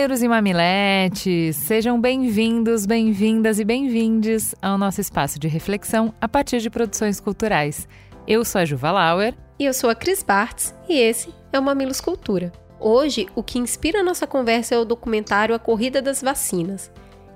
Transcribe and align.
Mamileiros 0.00 0.22
e 0.22 0.28
mamiletes, 0.28 1.56
sejam 1.56 2.00
bem-vindos, 2.00 2.86
bem-vindas 2.86 3.58
e 3.58 3.64
bem-vindes 3.64 4.54
ao 4.62 4.78
nosso 4.78 4.98
espaço 4.98 5.38
de 5.38 5.46
reflexão 5.46 6.14
a 6.18 6.26
partir 6.26 6.60
de 6.60 6.70
produções 6.70 7.20
culturais. 7.20 7.86
Eu 8.26 8.42
sou 8.42 8.62
a 8.62 8.64
Juva 8.64 8.90
Lauer. 8.92 9.34
E 9.58 9.66
eu 9.66 9.74
sou 9.74 9.90
a 9.90 9.94
Cris 9.94 10.22
Bartz, 10.22 10.74
e 10.88 10.98
esse 10.98 11.28
é 11.52 11.58
o 11.58 11.62
Mamilos 11.62 12.00
Cultura. 12.00 12.50
Hoje, 12.80 13.26
o 13.34 13.42
que 13.42 13.58
inspira 13.58 14.00
a 14.00 14.02
nossa 14.02 14.26
conversa 14.26 14.74
é 14.74 14.78
o 14.78 14.86
documentário 14.86 15.54
A 15.54 15.58
Corrida 15.58 16.00
das 16.00 16.22
Vacinas. 16.22 16.90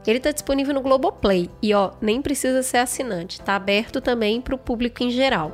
Ele 0.06 0.16
está 0.16 0.30
disponível 0.30 0.72
no 0.72 0.80
Globoplay 0.80 1.50
e, 1.60 1.74
ó, 1.74 1.91
nem 2.00 2.22
precisa 2.22 2.62
ser 2.62 2.78
assinante, 2.78 3.41
está 3.41 3.56
aberto 3.56 4.00
também 4.00 4.41
para 4.41 4.55
o 4.55 4.58
público 4.58 5.02
em 5.02 5.10
geral. 5.10 5.52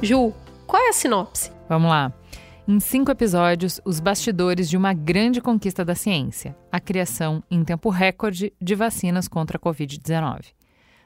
Ju, 0.00 0.32
qual 0.66 0.82
é 0.82 0.88
a 0.88 0.92
sinopse? 0.92 1.52
Vamos 1.68 1.90
lá. 1.90 2.12
Em 2.68 2.80
cinco 2.80 3.12
episódios, 3.12 3.80
os 3.84 4.00
bastidores 4.00 4.68
de 4.68 4.76
uma 4.76 4.92
grande 4.92 5.40
conquista 5.40 5.84
da 5.84 5.94
ciência: 5.94 6.56
a 6.70 6.80
criação, 6.80 7.42
em 7.50 7.64
tempo 7.64 7.88
recorde, 7.90 8.52
de 8.60 8.74
vacinas 8.74 9.28
contra 9.28 9.56
a 9.56 9.60
Covid-19. 9.60 10.46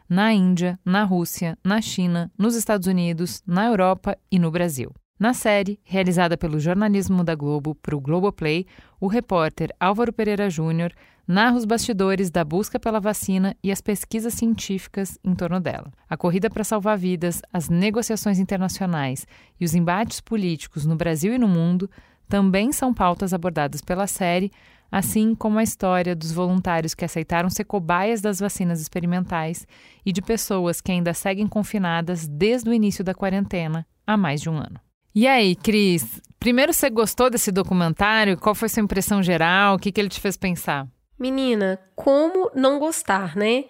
Na 0.08 0.32
Índia, 0.32 0.78
na 0.84 1.04
Rússia, 1.04 1.56
na 1.62 1.80
China, 1.80 2.32
nos 2.36 2.56
Estados 2.56 2.86
Unidos, 2.86 3.42
na 3.46 3.66
Europa 3.66 4.16
e 4.30 4.38
no 4.38 4.50
Brasil. 4.50 4.90
Na 5.20 5.34
série, 5.34 5.78
realizada 5.84 6.34
pelo 6.34 6.58
jornalismo 6.58 7.22
da 7.22 7.34
Globo 7.34 7.74
para 7.74 7.94
o 7.94 8.00
Globoplay, 8.00 8.64
o 8.98 9.06
repórter 9.06 9.68
Álvaro 9.78 10.14
Pereira 10.14 10.48
Júnior 10.48 10.94
narra 11.28 11.58
os 11.58 11.66
bastidores 11.66 12.30
da 12.30 12.42
busca 12.42 12.80
pela 12.80 12.98
vacina 12.98 13.54
e 13.62 13.70
as 13.70 13.82
pesquisas 13.82 14.32
científicas 14.32 15.18
em 15.22 15.34
torno 15.34 15.60
dela. 15.60 15.92
A 16.08 16.16
corrida 16.16 16.48
para 16.48 16.64
salvar 16.64 16.96
vidas, 16.96 17.42
as 17.52 17.68
negociações 17.68 18.38
internacionais 18.38 19.26
e 19.60 19.64
os 19.66 19.74
embates 19.74 20.22
políticos 20.22 20.86
no 20.86 20.96
Brasil 20.96 21.34
e 21.34 21.38
no 21.38 21.46
mundo 21.46 21.90
também 22.26 22.72
são 22.72 22.94
pautas 22.94 23.34
abordadas 23.34 23.82
pela 23.82 24.06
série, 24.06 24.50
assim 24.90 25.34
como 25.34 25.58
a 25.58 25.62
história 25.62 26.16
dos 26.16 26.32
voluntários 26.32 26.94
que 26.94 27.04
aceitaram 27.04 27.50
ser 27.50 27.64
cobaias 27.64 28.22
das 28.22 28.40
vacinas 28.40 28.80
experimentais 28.80 29.66
e 30.02 30.14
de 30.14 30.22
pessoas 30.22 30.80
que 30.80 30.90
ainda 30.90 31.12
seguem 31.12 31.46
confinadas 31.46 32.26
desde 32.26 32.70
o 32.70 32.72
início 32.72 33.04
da 33.04 33.12
quarentena 33.12 33.86
há 34.06 34.16
mais 34.16 34.40
de 34.40 34.48
um 34.48 34.56
ano. 34.56 34.80
E 35.12 35.26
aí, 35.26 35.56
Cris? 35.56 36.20
Primeiro, 36.38 36.72
você 36.72 36.88
gostou 36.88 37.28
desse 37.28 37.50
documentário? 37.50 38.38
Qual 38.38 38.54
foi 38.54 38.68
sua 38.68 38.82
impressão 38.82 39.22
geral? 39.22 39.74
O 39.74 39.78
que, 39.78 39.90
que 39.90 40.00
ele 40.00 40.08
te 40.08 40.20
fez 40.20 40.36
pensar? 40.36 40.86
Menina, 41.18 41.80
como 41.96 42.50
não 42.54 42.78
gostar, 42.78 43.36
né? 43.36 43.64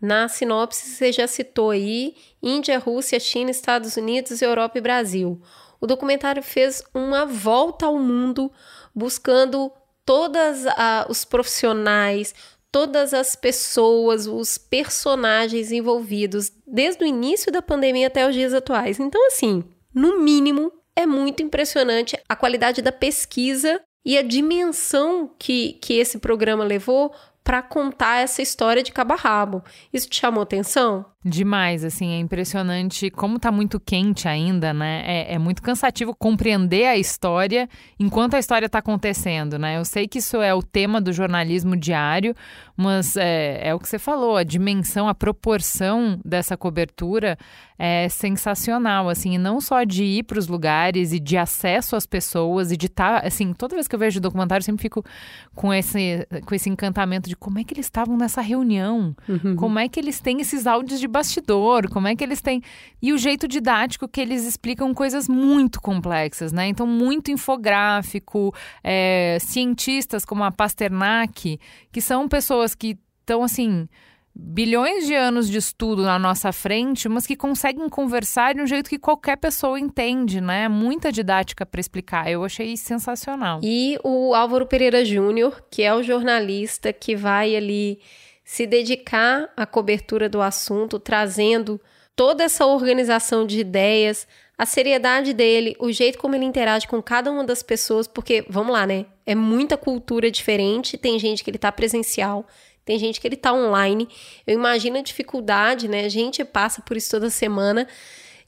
Na 0.00 0.26
sinopse, 0.26 0.88
você 0.88 1.12
já 1.12 1.26
citou 1.26 1.70
aí 1.70 2.14
Índia, 2.42 2.78
Rússia, 2.78 3.20
China, 3.20 3.50
Estados 3.50 3.96
Unidos, 3.96 4.40
Europa 4.40 4.78
e 4.78 4.80
Brasil. 4.80 5.40
O 5.80 5.86
documentário 5.86 6.42
fez 6.42 6.82
uma 6.94 7.26
volta 7.26 7.86
ao 7.86 7.98
mundo 7.98 8.50
buscando 8.94 9.70
todos 10.04 10.64
os 11.08 11.24
profissionais, 11.26 12.34
todas 12.72 13.12
as 13.12 13.36
pessoas, 13.36 14.26
os 14.26 14.56
personagens 14.56 15.70
envolvidos 15.70 16.50
desde 16.66 17.04
o 17.04 17.06
início 17.06 17.52
da 17.52 17.60
pandemia 17.60 18.06
até 18.06 18.26
os 18.26 18.34
dias 18.34 18.54
atuais. 18.54 18.98
Então, 18.98 19.26
assim, 19.26 19.62
no 19.94 20.20
mínimo, 20.20 20.72
é 20.96 21.06
muito 21.06 21.42
impressionante 21.42 22.18
a 22.28 22.34
qualidade 22.34 22.80
da 22.80 22.90
pesquisa 22.90 23.80
e 24.04 24.16
a 24.16 24.22
dimensão 24.22 25.30
que, 25.38 25.74
que 25.74 25.94
esse 25.94 26.18
programa 26.18 26.64
levou 26.64 27.14
para 27.44 27.62
contar 27.62 28.22
essa 28.22 28.42
história 28.42 28.82
de 28.82 28.90
cabo 28.90 29.12
a 29.12 29.16
rabo. 29.16 29.62
Isso 29.92 30.08
te 30.08 30.18
chamou 30.18 30.42
atenção? 30.42 31.04
Demais, 31.28 31.82
assim, 31.82 32.12
é 32.12 32.18
impressionante 32.20 33.10
como 33.10 33.36
tá 33.36 33.50
muito 33.50 33.80
quente 33.80 34.28
ainda, 34.28 34.72
né? 34.72 35.02
É, 35.04 35.34
é, 35.34 35.38
muito 35.40 35.60
cansativo 35.60 36.14
compreender 36.14 36.86
a 36.86 36.96
história 36.96 37.68
enquanto 37.98 38.34
a 38.34 38.38
história 38.38 38.66
está 38.66 38.78
acontecendo, 38.78 39.58
né? 39.58 39.76
Eu 39.76 39.84
sei 39.84 40.06
que 40.06 40.20
isso 40.20 40.40
é 40.40 40.54
o 40.54 40.62
tema 40.62 41.00
do 41.00 41.12
jornalismo 41.12 41.76
diário, 41.76 42.32
mas 42.76 43.16
é, 43.16 43.70
é 43.70 43.74
o 43.74 43.80
que 43.80 43.88
você 43.88 43.98
falou, 43.98 44.36
a 44.36 44.44
dimensão, 44.44 45.08
a 45.08 45.14
proporção 45.16 46.20
dessa 46.24 46.56
cobertura 46.56 47.36
é 47.78 48.08
sensacional, 48.08 49.08
assim, 49.08 49.34
e 49.34 49.38
não 49.38 49.60
só 49.60 49.84
de 49.84 50.02
ir 50.02 50.22
para 50.22 50.38
os 50.38 50.48
lugares 50.48 51.12
e 51.12 51.20
de 51.20 51.36
acesso 51.36 51.94
às 51.94 52.06
pessoas 52.06 52.72
e 52.72 52.76
de 52.76 52.86
estar, 52.86 53.20
tá, 53.20 53.26
assim, 53.26 53.52
toda 53.52 53.74
vez 53.74 53.86
que 53.86 53.94
eu 53.94 53.98
vejo 53.98 54.20
documentário, 54.20 54.62
eu 54.62 54.64
sempre 54.64 54.82
fico 54.82 55.04
com 55.54 55.74
esse, 55.74 56.26
com 56.46 56.54
esse 56.54 56.70
encantamento 56.70 57.28
de 57.28 57.36
como 57.36 57.58
é 57.58 57.64
que 57.64 57.74
eles 57.74 57.86
estavam 57.86 58.16
nessa 58.16 58.40
reunião, 58.40 59.14
uhum. 59.28 59.56
como 59.56 59.78
é 59.78 59.88
que 59.88 60.00
eles 60.00 60.20
têm 60.20 60.40
esses 60.40 60.66
áudios 60.66 60.98
de 61.00 61.06
bastidor, 61.16 61.88
como 61.88 62.08
é 62.08 62.14
que 62.14 62.22
eles 62.22 62.42
têm. 62.42 62.62
E 63.00 63.12
o 63.12 63.18
jeito 63.18 63.48
didático 63.48 64.06
que 64.06 64.20
eles 64.20 64.46
explicam 64.46 64.92
coisas 64.92 65.28
muito 65.28 65.80
complexas, 65.80 66.52
né? 66.52 66.68
Então, 66.68 66.86
muito 66.86 67.30
infográfico, 67.30 68.54
é, 68.84 69.38
cientistas 69.40 70.24
como 70.24 70.44
a 70.44 70.52
Pasternak, 70.52 71.58
que 71.90 72.00
são 72.00 72.28
pessoas 72.28 72.74
que 72.74 72.98
estão 73.22 73.42
assim 73.42 73.88
bilhões 74.38 75.06
de 75.06 75.14
anos 75.14 75.48
de 75.48 75.56
estudo 75.56 76.02
na 76.02 76.18
nossa 76.18 76.52
frente, 76.52 77.08
mas 77.08 77.26
que 77.26 77.34
conseguem 77.34 77.88
conversar 77.88 78.54
de 78.54 78.60
um 78.60 78.66
jeito 78.66 78.90
que 78.90 78.98
qualquer 78.98 79.36
pessoa 79.36 79.80
entende, 79.80 80.42
né? 80.42 80.68
Muita 80.68 81.10
didática 81.10 81.64
para 81.64 81.80
explicar. 81.80 82.30
Eu 82.30 82.44
achei 82.44 82.76
sensacional. 82.76 83.60
E 83.62 83.98
o 84.04 84.34
Álvaro 84.34 84.66
Pereira 84.66 85.04
Júnior, 85.06 85.64
que 85.70 85.82
é 85.82 85.94
o 85.94 86.02
jornalista 86.02 86.92
que 86.92 87.16
vai 87.16 87.56
ali 87.56 87.98
se 88.46 88.64
dedicar 88.64 89.52
à 89.56 89.66
cobertura 89.66 90.28
do 90.28 90.40
assunto, 90.40 91.00
trazendo 91.00 91.80
toda 92.14 92.44
essa 92.44 92.64
organização 92.64 93.44
de 93.44 93.58
ideias, 93.58 94.26
a 94.56 94.64
seriedade 94.64 95.34
dele, 95.34 95.74
o 95.80 95.90
jeito 95.90 96.16
como 96.16 96.36
ele 96.36 96.44
interage 96.44 96.86
com 96.86 97.02
cada 97.02 97.28
uma 97.28 97.42
das 97.42 97.60
pessoas, 97.60 98.06
porque, 98.06 98.46
vamos 98.48 98.72
lá, 98.72 98.86
né? 98.86 99.04
É 99.26 99.34
muita 99.34 99.76
cultura 99.76 100.30
diferente, 100.30 100.96
tem 100.96 101.18
gente 101.18 101.42
que 101.42 101.50
ele 101.50 101.58
tá 101.58 101.72
presencial, 101.72 102.46
tem 102.84 103.00
gente 103.00 103.20
que 103.20 103.26
ele 103.26 103.36
tá 103.36 103.52
online. 103.52 104.08
Eu 104.46 104.54
imagino 104.54 104.96
a 104.96 105.02
dificuldade, 105.02 105.88
né? 105.88 106.04
A 106.04 106.08
gente 106.08 106.44
passa 106.44 106.80
por 106.80 106.96
isso 106.96 107.10
toda 107.10 107.28
semana 107.28 107.88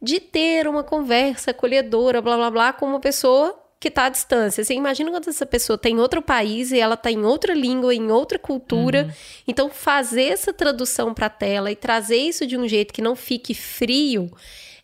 de 0.00 0.20
ter 0.20 0.68
uma 0.68 0.84
conversa 0.84 1.50
acolhedora, 1.50 2.22
blá 2.22 2.36
blá 2.36 2.50
blá, 2.52 2.72
com 2.72 2.86
uma 2.86 3.00
pessoa 3.00 3.60
que 3.80 3.88
está 3.88 4.06
à 4.06 4.08
distância. 4.08 4.64
Você 4.64 4.74
imagina 4.74 5.10
quando 5.10 5.28
essa 5.28 5.46
pessoa 5.46 5.76
está 5.76 5.88
em 5.88 5.98
outro 5.98 6.20
país 6.20 6.72
e 6.72 6.78
ela 6.78 6.94
está 6.94 7.10
em 7.10 7.24
outra 7.24 7.54
língua, 7.54 7.94
em 7.94 8.10
outra 8.10 8.38
cultura. 8.38 9.04
Uhum. 9.04 9.12
Então, 9.46 9.70
fazer 9.70 10.24
essa 10.24 10.52
tradução 10.52 11.14
para 11.14 11.26
a 11.26 11.30
tela 11.30 11.70
e 11.70 11.76
trazer 11.76 12.16
isso 12.16 12.46
de 12.46 12.56
um 12.56 12.66
jeito 12.66 12.92
que 12.92 13.02
não 13.02 13.14
fique 13.14 13.54
frio 13.54 14.30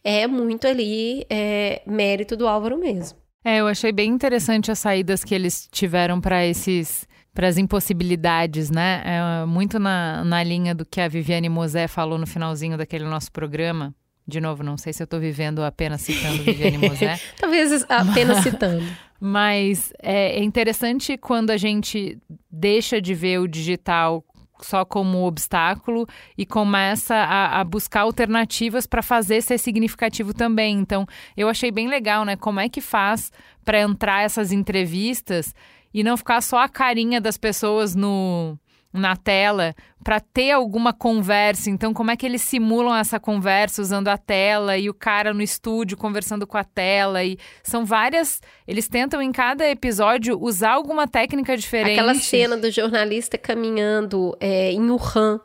é 0.05 0.27
muito 0.27 0.67
ali 0.67 1.27
é, 1.31 1.83
mérito 1.87 2.37
do 2.37 2.47
Álvaro 2.47 2.79
mesmo. 2.79 3.19
É, 3.45 3.59
eu 3.59 3.67
achei 3.67 3.91
bem 3.91 4.11
interessante 4.11 4.71
as 4.71 4.79
saídas 4.79 5.25
que 5.25 5.35
eles 5.35 5.69
tiveram 5.71 6.21
para 6.21 6.45
esses 6.47 7.07
para 7.33 7.49
as 7.49 7.59
impossibilidades, 7.59 8.71
né? 8.71 9.03
É 9.05 9.45
muito 9.45 9.81
na, 9.81 10.25
na 10.25 10.41
linha 10.45 10.73
do 10.73 10.87
que 10.87 11.01
a 11.01 11.09
Viviane 11.09 11.49
Mosé 11.49 11.89
falou 11.89 12.17
no 12.17 12.29
finalzinho 12.29 12.79
daquele 12.79 13.05
nosso 13.05 13.33
programa, 13.33 13.93
de 14.27 14.41
novo, 14.41 14.63
não 14.63 14.77
sei 14.77 14.93
se 14.93 15.03
eu 15.03 15.05
estou 15.05 15.21
vivendo 15.21 15.63
apenas 15.63 16.01
citando 16.01 16.43
Viviane 16.43 16.79
Mosé. 16.79 17.21
Talvez 17.39 17.85
apenas 17.89 18.39
citando. 18.39 18.85
Mas 19.21 19.93
é, 20.03 20.39
é 20.39 20.43
interessante 20.43 21.17
quando 21.19 21.51
a 21.51 21.57
gente 21.57 22.19
deixa 22.51 23.01
de 23.01 23.15
ver 23.15 23.39
o 23.39 23.49
digital 23.49 24.25
só 24.63 24.85
como 24.85 25.27
obstáculo 25.27 26.07
e 26.39 26.47
começa 26.47 27.15
a, 27.15 27.61
a 27.61 27.65
buscar 27.65 28.03
alternativas 28.03 28.87
para 28.87 29.03
fazer 29.03 29.43
ser 29.43 29.59
significativo 29.59 30.33
também. 30.33 30.79
Então, 30.79 31.07
eu 31.37 31.49
achei 31.49 31.71
bem 31.71 31.89
legal, 31.89 32.25
né? 32.25 32.37
Como 32.37 32.61
é 32.61 32.69
que 32.69 32.81
faz 32.81 33.31
para 33.65 33.81
entrar 33.81 34.23
essas 34.23 34.53
entrevistas 34.53 35.55
e 35.93 36.03
não 36.03 36.17
ficar 36.17 36.41
só 36.41 36.59
a 36.59 36.69
carinha 36.69 37.21
das 37.21 37.37
pessoas 37.37 37.95
no 37.95 38.59
na 38.95 39.17
tela 39.17 39.75
para 40.05 40.21
ter 40.21 40.53
alguma 40.53 40.93
conversa. 40.93 41.69
Então, 41.69 41.93
como 41.93 42.13
é 42.13 42.17
que 42.17 42.25
eles 42.25 42.43
simulam 42.43 42.95
essa 42.95 43.19
conversa 43.19 43.83
usando 43.83 44.07
a 44.07 44.17
tela 44.17 44.79
e 44.79 44.89
o 44.89 44.95
cara 44.95 45.35
no 45.35 45.43
estúdio 45.43 45.97
conversando 45.97 46.47
com 46.47 46.57
a 46.57 46.63
tela? 46.63 47.25
E 47.25 47.37
são 47.65 47.85
várias. 47.85 48.41
Eles 48.69 48.87
tentam 48.87 49.21
em 49.21 49.33
cada 49.33 49.69
episódio 49.69 50.39
usar 50.41 50.73
alguma 50.73 51.09
técnica 51.09 51.57
diferente. 51.57 51.99
Aquela 51.99 52.15
cena 52.15 52.57
do 52.57 52.71
jornalista 52.71 53.37
caminhando 53.37 54.37
é, 54.39 54.71
em 54.71 54.91
Wuhan 54.91 55.41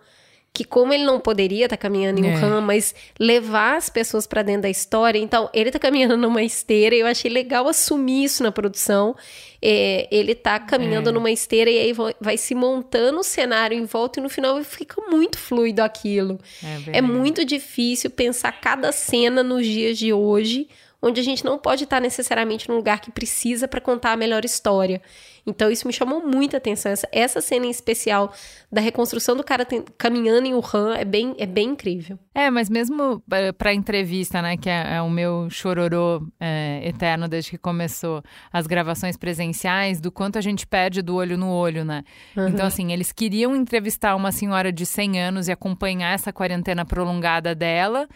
que 0.54 0.66
como 0.66 0.92
ele 0.92 1.04
não 1.06 1.20
poderia 1.20 1.66
estar 1.66 1.78
tá 1.78 1.82
caminhando 1.82 2.20
em 2.20 2.24
um 2.26 2.32
É. 2.32 2.36
RAM, 2.36 2.62
mas 2.62 2.94
levar 3.20 3.78
as 3.78 3.90
pessoas 3.90 4.28
para 4.28 4.42
dentro 4.42 4.64
da 4.64 4.70
história, 4.70 5.20
então 5.20 5.50
ele 5.54 5.72
tá 5.72 5.80
caminhando 5.80 6.18
numa 6.18 6.44
esteira, 6.44 6.96
e 6.96 7.00
eu 7.00 7.08
achei 7.08 7.32
legal 7.32 7.68
assumir 7.68 8.24
isso 8.26 8.44
na 8.44 8.52
produção. 8.52 9.16
É, 9.62 10.08
ele 10.10 10.34
tá 10.36 10.58
caminhando 10.60 11.10
É. 11.10 11.12
numa 11.12 11.30
esteira 11.32 11.70
e 11.70 11.78
aí 11.80 11.94
vai, 11.94 12.16
vai 12.20 12.38
se 12.38 12.56
montando 12.56 13.20
o 13.20 13.24
cenário 13.24 13.78
em 13.78 13.86
volta 13.86 14.20
e 14.20 14.24
no 14.24 14.30
final 14.30 14.62
fica 14.64 15.02
muito 15.10 15.38
fluido 15.38 15.82
aquilo. 15.82 16.40
É 16.64 17.00
legal. 17.00 17.04
muito 17.04 17.44
difícil 17.46 18.10
pensar 18.10 18.54
cada 18.54 18.92
cena 18.92 19.44
nos 19.44 19.66
dias 19.66 19.98
de 19.98 20.12
hoje, 20.14 20.68
onde 21.02 21.22
a 21.22 21.24
gente 21.24 21.46
não 21.46 21.58
pode 21.58 21.86
estar 21.86 22.00
necessariamente 22.02 22.68
num 22.68 22.76
lugar 22.76 23.00
que 23.00 23.12
precisa 23.12 23.68
para 23.68 23.80
contar 23.80 24.12
a 24.12 24.18
melhor 24.18 24.44
história. 24.44 25.02
Então 25.48 25.72
isso 25.72 25.88
me 25.88 25.94
chamou 25.94 26.22
muita 26.26 26.58
atenção. 26.58 26.92
Essa, 26.92 27.08
essa 27.12 27.42
cena 27.42 27.66
em 27.66 27.70
especial 27.70 28.32
da 28.72 28.82
reconstrução 28.82 29.36
do 29.36 29.44
cara 29.44 29.66
tem- 29.66 29.84
caminhando 29.98 30.46
em 30.48 30.54
Wuhan 30.54 30.96
é 30.96 31.06
bem, 31.06 31.34
é 31.40 31.46
bem 31.46 31.70
incrível. 31.70 32.20
É, 32.36 32.50
mas 32.52 32.70
mesmo 32.70 33.24
pra 33.58 33.74
entrevista, 33.74 34.42
né, 34.42 34.58
que 34.58 34.70
é, 34.70 34.96
é 34.98 35.02
o 35.02 35.10
meu 35.10 35.50
chororô 35.50 36.22
eh, 36.40 36.82
eterno 36.84 37.28
desde 37.28 37.52
que 37.52 37.58
começou 37.58 38.22
as 38.52 38.68
gravações 38.68 39.18
presenciais, 39.18 40.00
do 40.02 40.12
quanto 40.12 40.38
a 40.38 40.42
gente 40.42 40.68
perde 40.68 41.02
do 41.02 41.16
olho 41.16 41.38
no 41.38 41.50
olho, 41.50 41.84
né? 41.84 42.04
Então, 42.36 42.66
assim, 42.68 42.92
eles 42.92 43.12
queriam 43.12 43.56
entrevistar 43.56 44.16
uma 44.16 44.32
senhora 44.32 44.72
de 44.72 44.86
100 44.86 45.20
anos 45.22 45.48
e 45.48 45.52
acompanhar 45.52 46.14
essa 46.14 46.32
quarentena 46.32 46.86
prolongada 46.86 47.56
dela. 47.56 48.08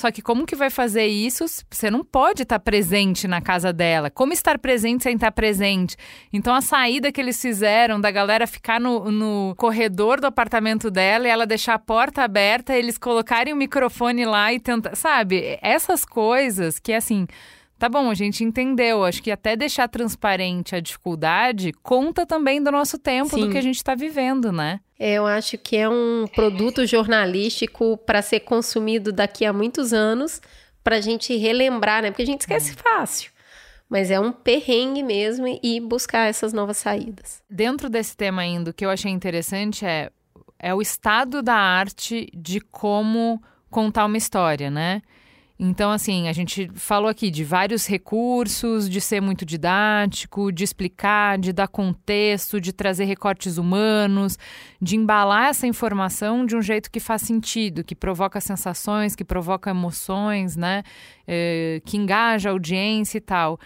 Só 0.00 0.10
que 0.10 0.22
como 0.22 0.46
que 0.46 0.56
vai 0.56 0.70
fazer 0.70 1.06
isso? 1.08 1.44
Você 1.70 1.90
não 1.90 2.02
pode 2.02 2.44
estar 2.44 2.58
presente 2.58 3.28
na 3.28 3.42
casa 3.42 3.70
dela. 3.70 4.08
Como 4.08 4.32
estar 4.32 4.58
presente 4.58 5.02
sem 5.02 5.14
estar 5.14 5.30
presente? 5.30 5.94
Então 6.32 6.54
a 6.54 6.62
saída 6.62 7.12
que 7.12 7.20
eles 7.20 7.38
fizeram 7.38 8.00
da 8.00 8.10
galera 8.10 8.46
ficar 8.46 8.80
no, 8.80 9.10
no 9.10 9.54
corredor 9.58 10.18
do 10.18 10.26
apartamento 10.26 10.90
dela 10.90 11.26
e 11.26 11.30
ela 11.30 11.44
deixar 11.44 11.74
a 11.74 11.78
porta 11.78 12.22
aberta, 12.22 12.74
eles 12.74 12.96
colocarem 12.96 13.52
o 13.52 13.56
microfone 13.56 14.24
lá 14.24 14.50
e 14.54 14.58
tentar. 14.58 14.96
Sabe? 14.96 15.58
Essas 15.60 16.02
coisas 16.02 16.78
que 16.78 16.94
assim. 16.94 17.26
Tá 17.78 17.86
bom, 17.86 18.08
a 18.08 18.14
gente 18.14 18.42
entendeu. 18.42 19.04
Acho 19.04 19.22
que 19.22 19.30
até 19.30 19.54
deixar 19.54 19.86
transparente 19.86 20.74
a 20.74 20.80
dificuldade 20.80 21.72
conta 21.82 22.24
também 22.24 22.62
do 22.62 22.72
nosso 22.72 22.98
tempo, 22.98 23.36
do 23.36 23.44
Sim. 23.44 23.50
que 23.50 23.58
a 23.58 23.62
gente 23.62 23.76
está 23.76 23.94
vivendo, 23.94 24.50
né? 24.50 24.80
É, 25.02 25.14
eu 25.14 25.26
acho 25.26 25.56
que 25.56 25.78
é 25.78 25.88
um 25.88 26.26
produto 26.34 26.84
jornalístico 26.84 27.96
para 27.96 28.20
ser 28.20 28.40
consumido 28.40 29.10
daqui 29.10 29.46
a 29.46 29.52
muitos 29.52 29.94
anos, 29.94 30.42
para 30.84 30.96
a 30.96 31.00
gente 31.00 31.34
relembrar, 31.38 32.02
né? 32.02 32.10
Porque 32.10 32.22
a 32.22 32.26
gente 32.26 32.42
esquece 32.42 32.74
fácil. 32.74 33.32
Mas 33.88 34.10
é 34.10 34.20
um 34.20 34.30
perrengue 34.30 35.02
mesmo 35.02 35.46
e 35.62 35.80
buscar 35.80 36.28
essas 36.28 36.52
novas 36.52 36.76
saídas. 36.76 37.42
Dentro 37.48 37.88
desse 37.88 38.14
tema 38.14 38.42
ainda, 38.42 38.72
o 38.72 38.74
que 38.74 38.84
eu 38.84 38.90
achei 38.90 39.10
interessante 39.10 39.86
é, 39.86 40.10
é 40.58 40.74
o 40.74 40.82
estado 40.82 41.40
da 41.42 41.56
arte 41.56 42.28
de 42.34 42.60
como 42.60 43.42
contar 43.70 44.04
uma 44.04 44.18
história, 44.18 44.70
né? 44.70 45.00
Então, 45.62 45.90
assim, 45.90 46.26
a 46.26 46.32
gente 46.32 46.70
falou 46.74 47.06
aqui 47.06 47.30
de 47.30 47.44
vários 47.44 47.86
recursos, 47.86 48.88
de 48.88 48.98
ser 48.98 49.20
muito 49.20 49.44
didático, 49.44 50.50
de 50.50 50.64
explicar, 50.64 51.38
de 51.38 51.52
dar 51.52 51.68
contexto, 51.68 52.58
de 52.58 52.72
trazer 52.72 53.04
recortes 53.04 53.58
humanos, 53.58 54.38
de 54.80 54.96
embalar 54.96 55.50
essa 55.50 55.66
informação 55.66 56.46
de 56.46 56.56
um 56.56 56.62
jeito 56.62 56.90
que 56.90 56.98
faz 56.98 57.20
sentido, 57.20 57.84
que 57.84 57.94
provoca 57.94 58.40
sensações, 58.40 59.14
que 59.14 59.22
provoca 59.22 59.68
emoções, 59.68 60.56
né? 60.56 60.82
Eh, 61.28 61.82
que 61.84 61.98
engaja 61.98 62.48
a 62.48 62.52
audiência 62.52 63.18
e 63.18 63.20
tal. 63.20 63.60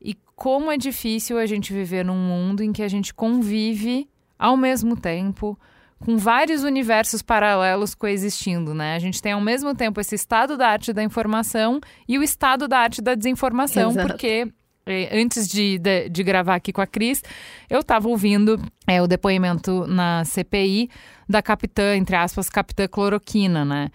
E 0.00 0.16
como 0.36 0.70
é 0.70 0.76
difícil 0.76 1.38
a 1.38 1.46
gente 1.46 1.72
viver 1.72 2.04
num 2.04 2.14
mundo 2.14 2.62
em 2.62 2.72
que 2.72 2.84
a 2.84 2.88
gente 2.88 3.12
convive 3.12 4.08
ao 4.38 4.56
mesmo 4.56 4.96
tempo 4.96 5.58
com 6.04 6.18
vários 6.18 6.64
universos 6.64 7.22
paralelos 7.22 7.94
coexistindo, 7.94 8.74
né? 8.74 8.94
A 8.94 8.98
gente 8.98 9.22
tem 9.22 9.32
ao 9.32 9.40
mesmo 9.40 9.74
tempo 9.74 10.00
esse 10.00 10.14
estado 10.14 10.56
da 10.56 10.68
arte 10.68 10.92
da 10.92 11.02
informação 11.02 11.80
e 12.08 12.18
o 12.18 12.22
estado 12.22 12.66
da 12.66 12.78
arte 12.78 13.00
da 13.00 13.14
desinformação, 13.14 13.90
Exato. 13.90 14.08
porque 14.08 14.48
eh, 14.84 15.20
antes 15.20 15.48
de, 15.48 15.78
de, 15.78 16.08
de 16.08 16.22
gravar 16.22 16.56
aqui 16.56 16.72
com 16.72 16.80
a 16.80 16.86
Cris, 16.86 17.22
eu 17.70 17.80
estava 17.80 18.08
ouvindo 18.08 18.60
eh, 18.86 19.00
o 19.00 19.06
depoimento 19.06 19.86
na 19.86 20.24
CPI 20.24 20.90
da 21.28 21.40
capitã, 21.40 21.96
entre 21.96 22.16
aspas, 22.16 22.50
capitã 22.50 22.88
cloroquina, 22.88 23.64
né? 23.64 23.90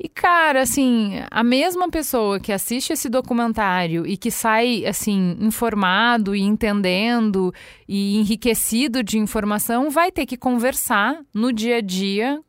E, 0.00 0.08
cara, 0.08 0.62
assim, 0.62 1.14
a 1.28 1.42
mesma 1.42 1.90
pessoa 1.90 2.38
que 2.38 2.52
assiste 2.52 2.92
esse 2.92 3.08
documentário 3.08 4.06
e 4.06 4.16
que 4.16 4.30
sai, 4.30 4.86
assim, 4.86 5.36
informado 5.40 6.36
e 6.36 6.40
entendendo 6.40 7.52
e 7.88 8.16
enriquecido 8.16 9.02
de 9.02 9.18
informação, 9.18 9.90
vai 9.90 10.12
ter 10.12 10.24
que 10.24 10.36
conversar 10.36 11.20
no 11.34 11.52
dia 11.52 11.78
a 11.78 11.80
dia, 11.80 12.40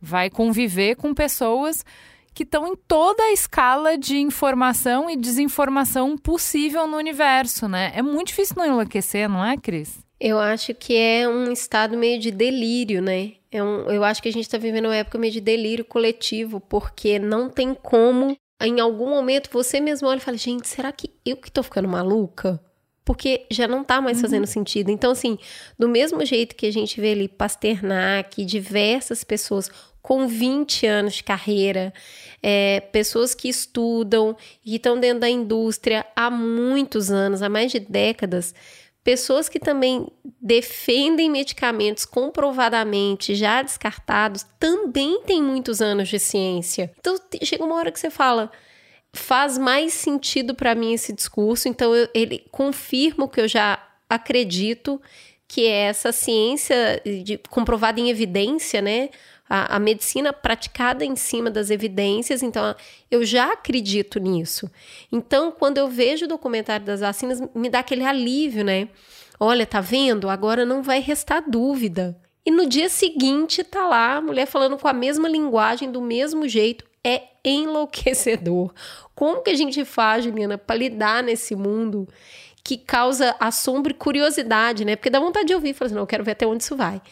vai 0.00 0.30
conviver 0.30 0.94
com 0.94 1.12
pessoas 1.12 1.84
que 2.32 2.44
estão 2.44 2.68
em 2.68 2.76
toda 2.76 3.20
a 3.24 3.32
escala 3.32 3.98
de 3.98 4.18
informação 4.18 5.10
e 5.10 5.16
desinformação 5.16 6.16
possível 6.16 6.86
no 6.86 6.96
universo, 6.96 7.66
né? 7.66 7.92
É 7.96 8.00
muito 8.00 8.28
difícil 8.28 8.54
não 8.56 8.66
enlouquecer, 8.66 9.28
não 9.28 9.44
é, 9.44 9.56
Cris? 9.56 9.98
Eu 10.20 10.38
acho 10.38 10.72
que 10.72 10.96
é 10.96 11.28
um 11.28 11.50
estado 11.50 11.98
meio 11.98 12.18
de 12.20 12.30
delírio, 12.30 13.02
né? 13.02 13.32
É 13.52 13.62
um, 13.62 13.90
eu 13.90 14.02
acho 14.02 14.22
que 14.22 14.30
a 14.30 14.32
gente 14.32 14.44
está 14.44 14.56
vivendo 14.56 14.86
uma 14.86 14.96
época 14.96 15.18
meio 15.18 15.32
de 15.32 15.40
delírio 15.40 15.84
coletivo, 15.84 16.58
porque 16.58 17.18
não 17.18 17.50
tem 17.50 17.74
como, 17.74 18.34
em 18.58 18.80
algum 18.80 19.10
momento, 19.10 19.50
você 19.52 19.78
mesmo 19.78 20.08
olha 20.08 20.16
e 20.16 20.22
fala: 20.22 20.38
gente, 20.38 20.66
será 20.66 20.90
que 20.90 21.10
eu 21.24 21.36
que 21.36 21.52
tô 21.52 21.62
ficando 21.62 21.86
maluca? 21.86 22.58
Porque 23.04 23.46
já 23.50 23.68
não 23.68 23.84
tá 23.84 24.00
mais 24.00 24.20
fazendo 24.20 24.46
sentido. 24.46 24.88
Então, 24.90 25.10
assim, 25.10 25.36
do 25.78 25.88
mesmo 25.88 26.24
jeito 26.24 26.54
que 26.54 26.66
a 26.66 26.72
gente 26.72 27.00
vê 27.00 27.12
ali 27.12 27.28
Pasternak, 27.28 28.44
diversas 28.44 29.24
pessoas 29.24 29.68
com 30.00 30.26
20 30.26 30.86
anos 30.86 31.14
de 31.14 31.24
carreira, 31.24 31.92
é, 32.42 32.80
pessoas 32.80 33.34
que 33.34 33.48
estudam 33.48 34.36
e 34.64 34.70
que 34.70 34.76
estão 34.76 34.98
dentro 34.98 35.20
da 35.20 35.28
indústria 35.28 36.04
há 36.14 36.30
muitos 36.30 37.10
anos, 37.10 37.42
há 37.42 37.48
mais 37.48 37.70
de 37.70 37.78
décadas, 37.78 38.54
pessoas 39.04 39.48
que 39.48 39.58
também 39.58 40.06
defendem 40.40 41.30
medicamentos 41.30 42.04
comprovadamente 42.04 43.34
já 43.34 43.62
descartados, 43.62 44.44
também 44.58 45.22
têm 45.22 45.42
muitos 45.42 45.80
anos 45.80 46.08
de 46.08 46.18
ciência. 46.18 46.92
Então 46.98 47.16
chega 47.42 47.64
uma 47.64 47.74
hora 47.76 47.90
que 47.90 47.98
você 47.98 48.10
fala, 48.10 48.50
faz 49.12 49.58
mais 49.58 49.92
sentido 49.92 50.54
para 50.54 50.74
mim 50.74 50.92
esse 50.92 51.12
discurso, 51.12 51.68
então 51.68 51.94
eu- 51.94 52.08
ele 52.14 52.44
confirma 52.50 53.24
o 53.24 53.28
que 53.28 53.40
eu 53.40 53.48
já 53.48 53.78
acredito, 54.08 55.00
que 55.48 55.66
é 55.66 55.82
essa 55.84 56.12
ciência 56.12 57.02
de- 57.24 57.38
comprovada 57.50 58.00
em 58.00 58.08
evidência, 58.08 58.80
né? 58.80 59.10
A, 59.54 59.76
a 59.76 59.78
medicina 59.78 60.32
praticada 60.32 61.04
em 61.04 61.14
cima 61.14 61.50
das 61.50 61.68
evidências, 61.68 62.42
então 62.42 62.74
eu 63.10 63.22
já 63.22 63.52
acredito 63.52 64.18
nisso. 64.18 64.70
Então, 65.10 65.52
quando 65.52 65.76
eu 65.76 65.88
vejo 65.88 66.24
o 66.24 66.28
documentário 66.28 66.86
das 66.86 67.00
vacinas, 67.00 67.42
me 67.54 67.68
dá 67.68 67.80
aquele 67.80 68.04
alívio, 68.04 68.64
né? 68.64 68.88
Olha, 69.38 69.66
tá 69.66 69.80
vendo? 69.80 70.30
Agora 70.30 70.64
não 70.64 70.82
vai 70.82 71.00
restar 71.00 71.44
dúvida. 71.46 72.16
E 72.46 72.50
no 72.50 72.66
dia 72.66 72.88
seguinte 72.88 73.62
tá 73.62 73.86
lá 73.86 74.16
a 74.16 74.22
mulher 74.22 74.46
falando 74.46 74.78
com 74.78 74.88
a 74.88 74.92
mesma 74.92 75.28
linguagem, 75.28 75.90
do 75.90 76.00
mesmo 76.00 76.48
jeito. 76.48 76.84
É 77.04 77.22
enlouquecedor. 77.44 78.72
Como 79.14 79.42
que 79.42 79.50
a 79.50 79.54
gente 79.54 79.84
faz, 79.84 80.24
Juliana, 80.24 80.56
para 80.56 80.76
lidar 80.76 81.22
nesse 81.22 81.54
mundo 81.54 82.08
que 82.64 82.76
causa 82.76 83.34
assombro 83.40 83.92
e 83.92 83.94
curiosidade, 83.94 84.84
né? 84.84 84.96
Porque 84.96 85.10
dá 85.10 85.18
vontade 85.18 85.46
de 85.46 85.54
ouvir 85.54 85.74
falar 85.74 85.86
assim, 85.86 85.94
não, 85.94 86.02
eu 86.02 86.06
quero 86.06 86.24
ver 86.24 86.32
até 86.32 86.46
onde 86.46 86.62
isso 86.62 86.76
vai. 86.76 87.02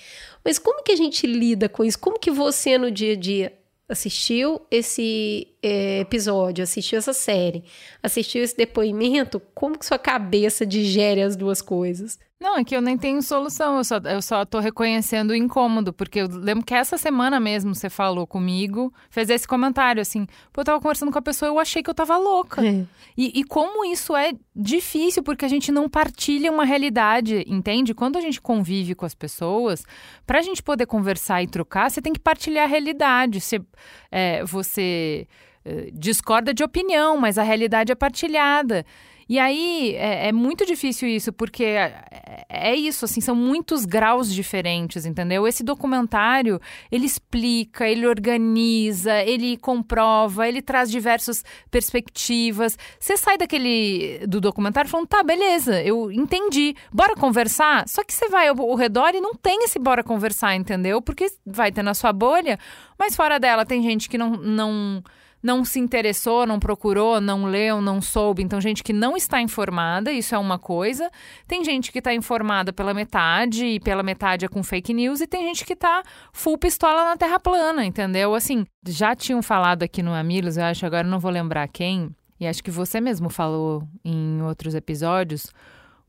Mas 0.44 0.58
como 0.58 0.82
que 0.82 0.92
a 0.92 0.96
gente 0.96 1.26
lida 1.26 1.68
com 1.68 1.84
isso? 1.84 1.98
Como 1.98 2.18
que 2.18 2.30
você, 2.30 2.78
no 2.78 2.90
dia 2.90 3.12
a 3.12 3.16
dia, 3.16 3.52
assistiu 3.88 4.60
esse 4.70 5.48
é, 5.62 6.00
episódio, 6.00 6.62
assistiu 6.62 6.98
essa 6.98 7.12
série, 7.12 7.64
assistiu 8.02 8.42
esse 8.42 8.56
depoimento? 8.56 9.40
Como 9.54 9.78
que 9.78 9.84
sua 9.84 9.98
cabeça 9.98 10.64
digere 10.64 11.22
as 11.22 11.36
duas 11.36 11.60
coisas? 11.60 12.18
Não, 12.40 12.56
é 12.56 12.64
que 12.64 12.74
eu 12.74 12.80
nem 12.80 12.96
tenho 12.96 13.20
solução, 13.20 13.76
eu 13.76 13.84
só, 13.84 13.98
eu 13.98 14.22
só 14.22 14.46
tô 14.46 14.60
reconhecendo 14.60 15.32
o 15.32 15.34
incômodo, 15.34 15.92
porque 15.92 16.20
eu 16.20 16.26
lembro 16.26 16.64
que 16.64 16.72
essa 16.72 16.96
semana 16.96 17.38
mesmo 17.38 17.74
você 17.74 17.90
falou 17.90 18.26
comigo, 18.26 18.90
fez 19.10 19.28
esse 19.28 19.46
comentário 19.46 20.00
assim, 20.00 20.24
pô, 20.50 20.62
eu 20.62 20.64
tava 20.64 20.80
conversando 20.80 21.12
com 21.12 21.18
a 21.18 21.22
pessoa, 21.22 21.50
eu 21.50 21.58
achei 21.58 21.82
que 21.82 21.90
eu 21.90 21.94
tava 21.94 22.16
louca. 22.16 22.66
É. 22.66 22.86
E, 23.14 23.40
e 23.40 23.44
como 23.44 23.84
isso 23.84 24.16
é 24.16 24.32
difícil, 24.56 25.22
porque 25.22 25.44
a 25.44 25.48
gente 25.48 25.70
não 25.70 25.86
partilha 25.86 26.50
uma 26.50 26.64
realidade, 26.64 27.44
entende? 27.46 27.92
Quando 27.92 28.16
a 28.16 28.22
gente 28.22 28.40
convive 28.40 28.94
com 28.94 29.04
as 29.04 29.14
pessoas, 29.14 29.84
pra 30.26 30.40
gente 30.40 30.62
poder 30.62 30.86
conversar 30.86 31.42
e 31.42 31.46
trocar, 31.46 31.90
você 31.90 32.00
tem 32.00 32.14
que 32.14 32.20
partilhar 32.20 32.64
a 32.64 32.68
realidade. 32.68 33.38
Você, 33.38 33.60
é, 34.10 34.42
você 34.46 35.28
eh, 35.62 35.90
discorda 35.92 36.54
de 36.54 36.64
opinião, 36.64 37.18
mas 37.18 37.36
a 37.36 37.42
realidade 37.42 37.92
é 37.92 37.94
partilhada. 37.94 38.86
E 39.30 39.38
aí 39.38 39.94
é, 39.94 40.26
é 40.26 40.32
muito 40.32 40.66
difícil 40.66 41.08
isso, 41.08 41.32
porque 41.32 41.62
é, 41.62 42.44
é 42.48 42.74
isso, 42.74 43.04
assim, 43.04 43.20
são 43.20 43.32
muitos 43.32 43.84
graus 43.84 44.34
diferentes, 44.34 45.06
entendeu? 45.06 45.46
Esse 45.46 45.62
documentário, 45.62 46.60
ele 46.90 47.06
explica, 47.06 47.88
ele 47.88 48.08
organiza, 48.08 49.22
ele 49.22 49.56
comprova, 49.56 50.48
ele 50.48 50.60
traz 50.60 50.90
diversas 50.90 51.44
perspectivas. 51.70 52.76
Você 52.98 53.16
sai 53.16 53.38
daquele 53.38 54.26
do 54.26 54.40
documentário 54.40 54.90
falando, 54.90 55.06
tá, 55.06 55.22
beleza, 55.22 55.80
eu 55.80 56.10
entendi, 56.10 56.74
bora 56.92 57.14
conversar. 57.14 57.88
Só 57.88 58.02
que 58.02 58.12
você 58.12 58.28
vai 58.28 58.48
ao, 58.48 58.60
ao 58.60 58.74
redor 58.74 59.14
e 59.14 59.20
não 59.20 59.36
tem 59.36 59.62
esse 59.62 59.78
bora 59.78 60.02
conversar, 60.02 60.56
entendeu? 60.56 61.00
Porque 61.00 61.28
vai 61.46 61.70
ter 61.70 61.84
na 61.84 61.94
sua 61.94 62.12
bolha, 62.12 62.58
mas 62.98 63.14
fora 63.14 63.38
dela 63.38 63.64
tem 63.64 63.80
gente 63.80 64.08
que 64.08 64.18
não, 64.18 64.30
não 64.30 65.04
não 65.42 65.64
se 65.64 65.78
interessou, 65.78 66.46
não 66.46 66.58
procurou, 66.58 67.20
não 67.20 67.44
leu, 67.44 67.80
não 67.80 68.00
soube. 68.00 68.42
Então, 68.42 68.60
gente 68.60 68.82
que 68.82 68.92
não 68.92 69.16
está 69.16 69.40
informada, 69.40 70.12
isso 70.12 70.34
é 70.34 70.38
uma 70.38 70.58
coisa. 70.58 71.10
Tem 71.46 71.64
gente 71.64 71.90
que 71.90 71.98
está 71.98 72.14
informada 72.14 72.72
pela 72.72 72.92
metade 72.92 73.64
e 73.64 73.80
pela 73.80 74.02
metade 74.02 74.44
é 74.44 74.48
com 74.48 74.62
fake 74.62 74.92
news, 74.92 75.20
e 75.20 75.26
tem 75.26 75.42
gente 75.46 75.64
que 75.64 75.72
está 75.72 76.02
full 76.32 76.58
pistola 76.58 77.04
na 77.04 77.16
terra 77.16 77.40
plana, 77.40 77.84
entendeu? 77.84 78.34
Assim, 78.34 78.64
já 78.86 79.14
tinham 79.14 79.42
falado 79.42 79.82
aqui 79.82 80.02
no 80.02 80.12
Amilos, 80.12 80.56
eu 80.56 80.64
acho, 80.64 80.84
agora 80.84 81.06
não 81.06 81.18
vou 81.18 81.30
lembrar 81.30 81.66
quem, 81.68 82.14
e 82.38 82.46
acho 82.46 82.62
que 82.62 82.70
você 82.70 83.00
mesmo 83.00 83.28
falou 83.28 83.82
em 84.04 84.42
outros 84.42 84.74
episódios, 84.74 85.46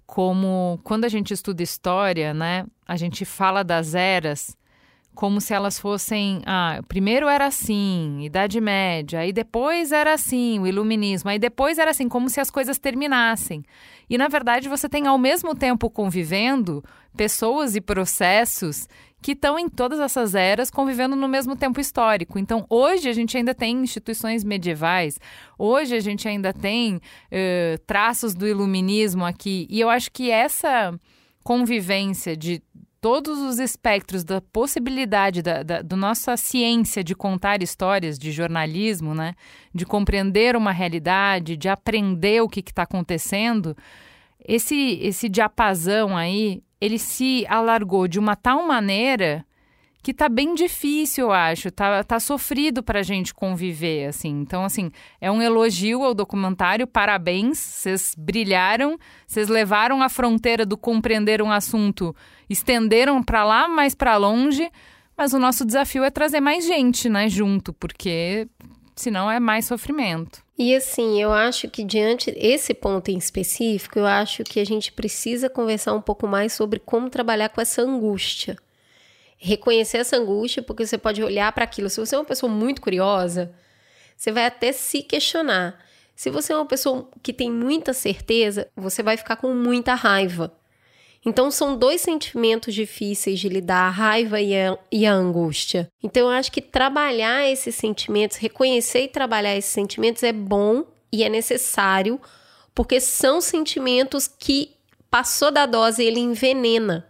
como 0.06 0.80
quando 0.84 1.06
a 1.06 1.10
gente 1.10 1.34
estuda 1.34 1.64
história, 1.64 2.34
né, 2.34 2.66
a 2.86 2.98
gente 2.98 3.24
fala 3.24 3.64
das 3.64 3.96
eras 3.96 4.56
como 5.13 5.41
se 5.41 5.53
elas 5.53 5.80
fossem. 5.80 6.41
Ah, 6.46 6.82
primeiro 6.88 7.27
era 7.27 7.46
assim, 7.46 8.24
Idade 8.24 8.60
Média, 8.62 9.20
aí 9.20 9.34
depois 9.34 9.91
era 9.91 10.13
assim, 10.13 10.60
o 10.60 10.68
Iluminismo, 10.68 11.30
aí 11.30 11.39
depois 11.39 11.77
era 11.77 11.91
assim, 11.91 12.08
como 12.08 12.30
se 12.30 12.39
as 12.39 12.50
coisas 12.50 12.77
terminassem. 12.80 13.63
E 14.10 14.18
na 14.18 14.27
verdade 14.27 14.68
você 14.68 14.89
tem 14.89 15.08
ao 15.08 15.18
mesmo 15.18 15.56
tempo 15.56 15.89
convivendo 15.89 16.84
pessoas 17.15 17.75
e 17.75 17.82
processos 17.82 18.88
que 19.22 19.34
estão 19.34 19.60
em 19.60 19.70
todas 19.70 20.00
essas 20.00 20.34
eras 20.34 20.72
convivendo 20.72 21.15
no 21.15 21.27
mesmo 21.27 21.56
tempo 21.56 21.80
histórico. 21.80 22.39
Então, 22.39 22.65
hoje 22.68 23.08
a 23.08 23.13
gente 23.13 23.38
ainda 23.38 23.53
tem 23.53 23.84
instituições 23.84 24.44
medievais, 24.44 25.20
hoje 25.58 25.96
a 25.96 26.00
gente 26.00 26.27
ainda 26.27 26.51
tem 26.51 26.96
uh, 26.96 27.77
traços 27.86 28.34
do 28.34 28.48
iluminismo 28.48 29.24
aqui, 29.24 29.68
e 29.70 29.80
eu 29.80 29.89
acho 29.89 30.12
que 30.12 30.32
essa 30.32 31.00
convivência 31.44 32.36
de 32.36 32.62
todos 33.01 33.39
os 33.39 33.58
espectros 33.60 34.24
da 34.24 34.39
possibilidade 34.39 35.41
da, 35.41 35.63
da 35.63 35.81
do 35.81 35.98
nossa 35.98 36.38
ciência 36.38 37.03
de 37.03 37.15
contar 37.15 37.63
histórias, 37.63 38.17
de 38.17 38.31
jornalismo, 38.31 39.15
né? 39.15 39.34
De 39.74 39.86
compreender 39.86 40.55
uma 40.55 40.72
realidade, 40.72 41.58
de 41.58 41.67
aprender 41.67 42.41
o 42.41 42.48
que 42.48 42.60
está 42.60 42.84
acontecendo, 42.84 43.75
esse, 44.48 45.00
esse 45.01 45.29
diapasão 45.29 46.17
aí, 46.17 46.63
ele 46.79 46.98
se 46.98 47.46
alargou 47.48 48.08
de 48.08 48.20
uma 48.20 48.36
tal 48.36 48.65
maneira 48.67 49.46
que 50.03 50.13
tá 50.13 50.27
bem 50.27 50.55
difícil, 50.55 51.25
eu 51.25 51.31
acho. 51.31 51.70
Tá, 51.70 52.03
tá 52.03 52.20
sofrido 52.20 52.81
pra 52.81 53.03
gente 53.03 53.34
conviver, 53.34 54.08
assim. 54.08 54.29
Então, 54.29 54.65
assim, 54.65 54.91
é 55.20 55.31
um 55.31 55.41
elogio 55.41 56.03
ao 56.03 56.13
documentário. 56.13 56.88
Parabéns, 56.88 57.60
vocês 57.60 58.15
brilharam. 58.17 58.98
Vocês 59.27 59.48
levaram 59.48 60.01
a 60.01 60.10
fronteira 60.10 60.65
do 60.65 60.75
compreender 60.75 61.41
um 61.41 61.51
assunto, 61.51 62.15
estenderam 62.50 63.22
para 63.22 63.43
lá, 63.43 63.67
mais 63.67 63.93
para 63.93 64.17
longe. 64.17 64.70
Mas 65.15 65.34
o 65.34 65.39
nosso 65.39 65.63
desafio 65.63 66.03
é 66.03 66.10
trazer 66.10 66.39
mais 66.39 66.65
gente, 66.65 67.08
né, 67.08 67.29
junto, 67.29 67.72
porque 67.74 68.48
senão 68.96 69.29
é 69.29 69.39
mais 69.39 69.65
sofrimento. 69.65 70.41
E 70.58 70.75
assim, 70.75 71.22
eu 71.22 71.31
acho 71.31 71.70
que 71.70 71.84
diante 71.84 72.34
esse 72.36 72.74
ponto 72.74 73.10
em 73.10 73.17
específico, 73.17 74.00
eu 74.00 74.08
acho 74.08 74.43
que 74.43 74.60
a 74.60 74.65
gente 74.65 74.91
precisa 74.91 75.50
conversar 75.50 75.93
um 75.93 76.01
pouco 76.01 76.27
mais 76.27 76.53
sobre 76.53 76.79
como 76.79 77.10
trabalhar 77.10 77.50
com 77.50 77.62
essa 77.62 77.84
angústia 77.84 78.58
reconhecer 79.41 79.98
essa 79.98 80.17
angústia, 80.17 80.62
porque 80.62 80.86
você 80.86 81.00
pode 81.00 81.24
olhar 81.24 81.51
para 81.51 81.63
aquilo. 81.63 81.89
Se 81.89 82.00
você 82.00 82.13
é 82.15 82.19
uma 82.19 82.24
pessoa 82.24 82.50
muito 82.50 82.79
curiosa, 82.79 83.51
você 84.15 84.31
vai 84.31 84.45
até 84.45 84.71
se 84.71 85.01
questionar. 85.01 85.83
Se 86.15 86.29
você 86.29 86.53
é 86.53 86.55
uma 86.55 86.67
pessoa 86.67 87.10
que 87.24 87.33
tem 87.33 87.51
muita 87.51 87.91
certeza, 87.91 88.67
você 88.75 89.01
vai 89.01 89.17
ficar 89.17 89.38
com 89.38 89.51
muita 89.51 89.95
raiva. 89.95 90.53
Então, 91.25 91.50
são 91.50 91.75
dois 91.75 92.01
sentimentos 92.01 92.74
difíceis 92.74 93.39
de 93.39 93.50
lidar, 93.50 93.88
a 93.88 93.89
raiva 93.89 94.39
e 94.39 94.55
a, 94.55 94.77
e 94.91 95.07
a 95.07 95.13
angústia. 95.13 95.88
Então, 96.03 96.24
eu 96.24 96.29
acho 96.29 96.51
que 96.51 96.62
trabalhar 96.62 97.50
esses 97.50 97.74
sentimentos, 97.74 98.38
reconhecer 98.38 99.03
e 99.03 99.07
trabalhar 99.07 99.55
esses 99.55 99.71
sentimentos 99.71 100.21
é 100.21 100.31
bom 100.31 100.86
e 101.12 101.24
é 101.24 101.29
necessário, 101.29 102.21
porque 102.75 103.00
são 103.00 103.41
sentimentos 103.41 104.27
que 104.27 104.71
passou 105.10 105.51
da 105.51 105.65
dose 105.65 106.03
ele 106.03 106.19
envenena, 106.19 107.07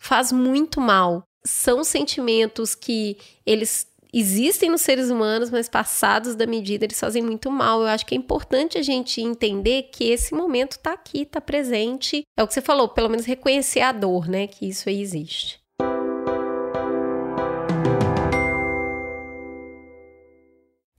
faz 0.00 0.32
muito 0.32 0.80
mal 0.80 1.26
são 1.46 1.84
sentimentos 1.84 2.74
que 2.74 3.18
eles 3.44 3.86
existem 4.12 4.70
nos 4.70 4.80
seres 4.80 5.10
humanos, 5.10 5.50
mas 5.50 5.68
passados 5.68 6.34
da 6.36 6.46
medida 6.46 6.84
eles 6.84 6.98
fazem 6.98 7.22
muito 7.22 7.50
mal. 7.50 7.82
Eu 7.82 7.88
acho 7.88 8.06
que 8.06 8.14
é 8.14 8.18
importante 8.18 8.78
a 8.78 8.82
gente 8.82 9.20
entender 9.20 9.90
que 9.92 10.04
esse 10.04 10.32
momento 10.32 10.72
está 10.72 10.92
aqui, 10.92 11.22
está 11.22 11.40
presente. 11.40 12.22
É 12.36 12.42
o 12.42 12.46
que 12.46 12.54
você 12.54 12.62
falou, 12.62 12.88
pelo 12.88 13.10
menos 13.10 13.26
reconhecer 13.26 13.80
a 13.80 13.92
dor, 13.92 14.28
né? 14.28 14.46
Que 14.46 14.68
isso 14.68 14.88
aí 14.88 15.00
existe. 15.00 15.60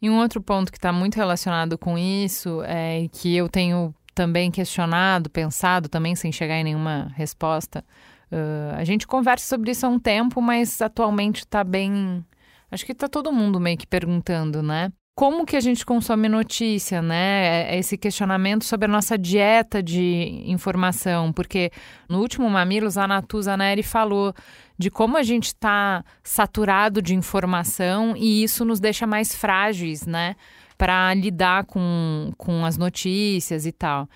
E 0.02 0.10
um 0.10 0.20
outro 0.20 0.40
ponto 0.40 0.72
que 0.72 0.78
está 0.78 0.92
muito 0.92 1.16
relacionado 1.16 1.78
com 1.80 1.98
isso 1.98 2.62
é 2.64 3.08
que 3.12 3.36
eu 3.36 3.50
tenho 3.50 3.96
também 4.14 4.52
questionado, 4.52 5.30
pensado 5.30 5.90
também 5.90 6.16
sem 6.16 6.32
chegar 6.32 6.60
em 6.60 6.64
nenhuma 6.64 7.12
resposta 7.16 7.84
Uh, 8.32 8.76
a 8.76 8.84
gente 8.84 9.06
conversa 9.06 9.46
sobre 9.46 9.72
isso 9.72 9.86
há 9.86 9.90
um 9.90 10.00
tempo, 10.00 10.42
mas 10.42 10.82
atualmente 10.82 11.40
está 11.40 11.64
bem. 11.64 12.26
Acho 12.72 12.86
que 12.86 12.92
está 12.92 13.08
todo 13.08 13.32
mundo 13.32 13.60
meio 13.60 13.78
que 13.78 13.88
perguntando, 13.88 14.62
né? 14.62 14.92
Como 15.16 15.46
que 15.46 15.56
a 15.56 15.62
gente 15.62 15.86
consome 15.86 16.28
notícia, 16.28 17.02
né? 17.02 17.70
É, 17.70 17.76
é 17.76 17.80
esse 17.80 17.98
questionamento 17.98 18.66
sobre 18.66 18.86
a 18.86 18.90
nossa 18.90 19.18
dieta 19.18 19.82
de 19.82 20.44
informação, 20.46 21.32
porque 21.32 21.72
no 22.10 22.20
último 22.20 22.50
Mamilos, 22.50 22.98
a 22.98 23.08
Natuza 23.08 23.56
Neri 23.56 23.82
falou 23.82 24.34
de 24.78 24.92
como 24.92 25.16
a 25.16 25.24
gente 25.24 25.46
está 25.46 26.04
saturado 26.22 27.02
de 27.02 27.16
informação 27.16 28.14
e 28.18 28.44
isso 28.44 28.66
nos 28.66 28.82
deixa 28.82 29.08
mais 29.08 29.34
frágeis, 29.34 30.06
né? 30.06 30.36
Para 30.78 31.14
lidar 31.14 31.64
com, 31.64 32.34
com 32.38 32.66
as 32.66 32.78
notícias 32.78 33.66
e 33.66 33.72
tal 33.72 34.10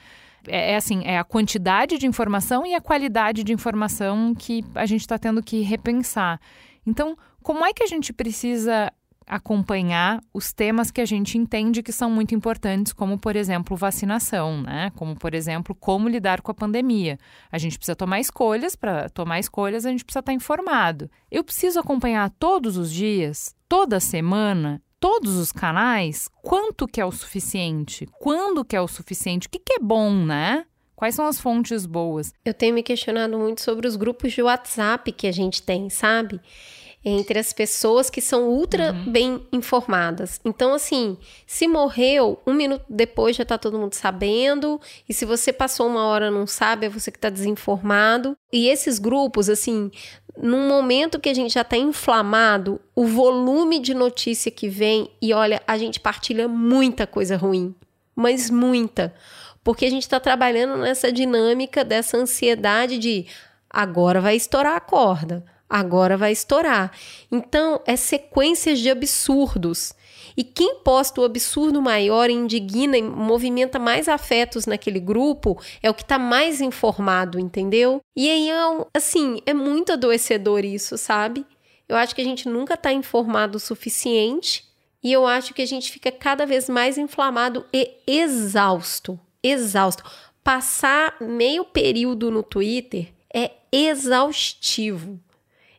é, 0.48 0.74
é, 0.74 0.76
assim, 0.76 1.04
é 1.06 1.18
a 1.18 1.24
quantidade 1.24 1.98
de 1.98 2.08
informação 2.08 2.66
e 2.66 2.74
a 2.74 2.82
qualidade 2.82 3.44
de 3.44 3.54
informação 3.54 4.34
que 4.34 4.64
a 4.76 4.86
gente 4.86 5.02
está 5.02 5.18
tendo 5.18 5.44
que 5.44 5.62
repensar. 5.62 6.40
Então, 6.86 7.18
como 7.42 7.66
é 7.66 7.74
que 7.74 7.84
a 7.84 7.88
gente 7.88 8.12
precisa 8.14 8.92
acompanhar 9.30 10.20
os 10.34 10.52
temas 10.52 10.90
que 10.90 11.00
a 11.00 11.06
gente 11.06 11.38
entende 11.38 11.84
que 11.84 11.92
são 11.92 12.10
muito 12.10 12.34
importantes, 12.34 12.92
como, 12.92 13.18
por 13.18 13.36
exemplo, 13.36 13.78
vacinação, 13.78 14.64
né? 14.64 14.92
Como, 14.96 15.16
por 15.16 15.36
exemplo, 15.36 15.76
como 15.76 16.10
lidar 16.10 16.42
com 16.42 16.50
a 16.50 16.56
pandemia. 16.56 17.20
A 17.52 17.60
gente 17.60 17.78
precisa 17.78 17.96
tomar 17.96 18.20
escolhas, 18.20 18.76
para 18.76 19.08
tomar 19.10 19.40
escolhas 19.40 19.86
a 19.86 19.92
gente 19.92 20.04
precisa 20.04 20.22
estar 20.22 20.32
tá 20.32 20.36
informado. 20.36 21.10
Eu 21.30 21.44
preciso 21.44 21.80
acompanhar 21.80 22.32
todos 22.40 22.76
os 22.76 22.92
dias, 22.92 23.56
toda 23.70 24.00
semana, 24.00 24.82
todos 25.00 25.36
os 25.36 25.52
canais, 25.52 26.30
quanto 26.42 26.88
que 26.88 27.00
é 27.00 27.06
o 27.06 27.12
suficiente? 27.12 28.08
Quando 28.20 28.66
que 28.66 28.76
é 28.76 28.82
o 28.82 28.88
suficiente? 28.88 29.48
O 29.48 29.50
que, 29.50 29.60
que 29.60 29.74
é 29.74 29.80
bom, 29.80 30.12
né? 30.14 30.66
Quais 30.96 31.16
são 31.16 31.26
as 31.26 31.40
fontes 31.40 31.86
boas? 31.86 32.34
Eu 32.44 32.54
tenho 32.54 32.76
me 32.76 32.84
questionado 32.84 33.38
muito 33.38 33.62
sobre 33.62 33.88
os 33.88 33.96
grupos 33.96 34.34
de 34.34 34.42
WhatsApp 34.42 35.12
que 35.14 35.28
a 35.28 35.32
gente 35.32 35.64
tem, 35.64 35.90
sabe? 35.90 36.42
Entre 37.04 37.40
as 37.40 37.54
pessoas 37.54 38.10
que 38.10 38.22
são 38.22 38.50
ultra 38.50 38.92
uhum. 38.92 39.12
bem 39.12 39.48
informadas. 39.52 40.40
Então, 40.44 40.74
assim, 40.74 41.18
se 41.48 41.68
morreu, 41.68 42.40
um 42.46 42.54
minuto 42.54 42.84
depois 42.90 43.36
já 43.36 43.46
tá 43.46 43.58
todo 43.58 43.80
mundo 43.80 43.94
sabendo, 43.94 44.80
e 45.08 45.14
se 45.14 45.26
você 45.26 45.54
passou 45.54 45.88
uma 45.88 46.06
hora 46.06 46.30
não 46.30 46.46
sabe, 46.46 46.86
é 46.86 46.90
você 46.90 47.10
que 47.10 47.20
tá 47.20 47.30
desinformado. 47.30 48.38
E 48.52 48.68
esses 48.68 49.00
grupos, 49.00 49.50
assim, 49.50 49.90
num 50.38 50.68
momento 50.68 51.20
que 51.20 51.30
a 51.30 51.34
gente 51.34 51.54
já 51.54 51.64
tá 51.64 51.78
inflamado, 51.78 52.82
o 52.94 53.06
volume 53.06 53.80
de 53.80 53.94
notícia 53.94 54.52
que 54.52 54.68
vem, 54.68 55.10
e 55.22 55.34
olha, 55.34 55.62
a 55.66 55.78
gente 55.78 56.02
partilha 56.02 56.48
muita 56.50 57.08
coisa 57.08 57.38
ruim, 57.38 57.74
mas 58.14 58.50
muita. 58.50 59.14
Porque 59.64 59.86
a 59.86 59.90
gente 59.90 60.04
está 60.04 60.20
trabalhando 60.20 60.78
nessa 60.78 61.12
dinâmica 61.12 61.84
dessa 61.86 62.18
ansiedade 62.18 62.98
de 62.98 63.26
agora 63.70 64.20
vai 64.20 64.36
estourar 64.36 64.76
a 64.76 64.80
corda 64.80 65.46
agora 65.70 66.18
vai 66.18 66.32
estourar. 66.32 66.92
Então, 67.32 67.82
é 67.86 67.96
sequências 67.96 68.80
de 68.80 68.90
absurdos. 68.90 69.94
E 70.36 70.44
quem 70.44 70.78
posta 70.78 71.22
o 71.22 71.24
absurdo 71.26 71.82
maior, 71.82 72.30
indigna 72.30 72.98
e 72.98 73.02
movimenta 73.02 73.78
mais 73.78 74.08
afetos 74.08 74.66
naquele 74.66 75.00
grupo 75.00 75.62
é 75.84 75.90
o 75.90 75.94
que 75.94 76.02
está 76.02 76.18
mais 76.18 76.62
informado, 76.62 77.40
entendeu? 77.40 78.02
E 78.16 78.30
aí, 78.30 78.50
é 78.50 78.88
assim, 78.94 79.42
é 79.46 79.54
muito 79.54 79.92
adoecedor 79.92 80.64
isso, 80.64 80.98
sabe? 80.98 81.46
Eu 81.88 81.96
acho 81.98 82.16
que 82.16 82.22
a 82.22 82.24
gente 82.26 82.48
nunca 82.48 82.76
está 82.76 82.94
informado 82.94 83.58
o 83.58 83.60
suficiente 83.60 84.64
e 85.04 85.12
eu 85.12 85.26
acho 85.26 85.54
que 85.54 85.62
a 85.62 85.66
gente 85.66 85.92
fica 85.92 86.12
cada 86.12 86.46
vez 86.46 86.70
mais 86.70 86.98
inflamado 86.98 87.66
e 87.74 87.92
exausto. 88.06 89.20
Exausto. 89.42 90.04
Passar 90.44 91.16
meio 91.20 91.66
período 91.66 92.30
no 92.30 92.44
Twitter 92.44 93.12
é 93.34 93.52
exaustivo. 93.72 95.20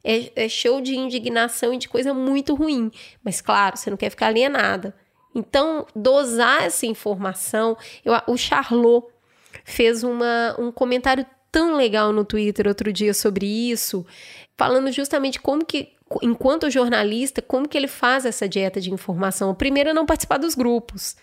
É, 0.03 0.45
é 0.45 0.49
show 0.49 0.81
de 0.81 0.97
indignação 0.97 1.75
e 1.75 1.79
de 1.79 1.89
coisa 1.89 2.15
muito 2.15 2.55
ruim. 2.55 2.91
Mas, 3.23 3.41
claro, 3.41 3.77
você 3.77 3.91
não 3.91 3.97
quer 3.97 4.11
ficar 4.11 4.29
alienada. 4.29 4.95
Então, 5.35 5.87
dosar 5.95 6.65
essa 6.65 6.87
informação. 6.87 7.77
Eu, 8.05 8.15
o 8.27 8.37
Charlot 8.37 9.07
fez 9.65 10.03
uma, 10.03 10.57
um 10.59 10.73
comentário 10.73 11.25
tão 11.51 11.77
legal 11.77 12.13
no 12.13 12.25
Twitter 12.25 12.67
outro 12.67 12.93
dia 12.93 13.13
sobre 13.13 13.47
isso, 13.47 14.07
falando 14.57 14.91
justamente 14.93 15.41
como 15.41 15.65
que, 15.65 15.93
enquanto 16.23 16.71
jornalista, 16.71 17.43
como 17.43 17.69
que 17.69 17.77
ele 17.77 17.89
faz 17.89 18.25
essa 18.25 18.49
dieta 18.49 18.81
de 18.81 18.93
informação. 18.93 19.51
O 19.51 19.55
primeiro 19.55 19.91
é 19.91 19.93
não 19.93 20.07
participar 20.07 20.39
dos 20.39 20.55
grupos, 20.55 21.17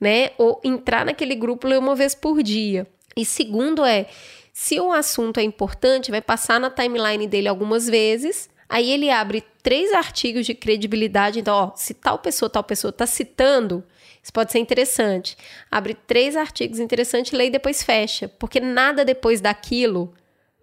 né? 0.00 0.30
Ou 0.38 0.60
entrar 0.64 1.04
naquele 1.04 1.34
grupo 1.34 1.66
ler 1.66 1.78
uma 1.78 1.94
vez 1.94 2.14
por 2.14 2.42
dia. 2.42 2.86
E 3.16 3.24
segundo 3.24 3.84
é, 3.84 4.06
se 4.52 4.80
o 4.80 4.92
assunto 4.92 5.38
é 5.38 5.42
importante, 5.42 6.10
vai 6.10 6.20
passar 6.20 6.58
na 6.58 6.70
timeline 6.70 7.26
dele 7.26 7.48
algumas 7.48 7.86
vezes. 7.88 8.48
Aí 8.68 8.90
ele 8.90 9.10
abre 9.10 9.42
três 9.62 9.92
artigos 9.92 10.44
de 10.44 10.54
credibilidade. 10.54 11.40
Então, 11.40 11.54
ó, 11.54 11.72
se 11.74 11.94
tal 11.94 12.18
pessoa, 12.18 12.50
tal 12.50 12.62
pessoa 12.62 12.90
está 12.90 13.06
citando, 13.06 13.82
isso 14.22 14.32
pode 14.32 14.52
ser 14.52 14.58
interessante. 14.58 15.36
Abre 15.70 15.94
três 15.94 16.36
artigos 16.36 16.78
interessantes, 16.78 17.32
lê 17.32 17.46
e 17.46 17.50
depois 17.50 17.82
fecha. 17.82 18.28
Porque 18.28 18.60
nada 18.60 19.04
depois 19.04 19.40
daquilo 19.40 20.12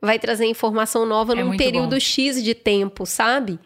vai 0.01 0.20
trazer 0.20 0.46
informação 0.46 1.06
nova 1.06 1.34
é 1.34 1.44
num 1.44 1.58
período 1.58 1.92
bom. 1.92 2.00
X 2.00 2.44
de 2.44 2.54
tempo, 2.54 3.06
sabe? 3.06 3.60